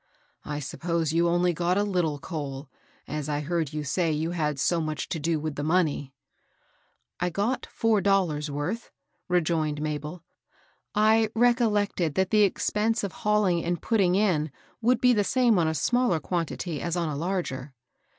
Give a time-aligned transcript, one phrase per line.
[0.43, 1.95] "I suppose you only got a 192 MABEL ROSS.
[1.95, 2.69] little coal,
[3.07, 6.11] as I heard you say you had so much to do witli the money?""
[7.19, 8.89] I got four dollars' worth,"
[9.27, 10.23] rejoined Mabel."
[10.95, 14.49] I recollected that the expense of hauUng and put ting in
[14.81, 17.75] would be the same on a smaller quantity as on a larger."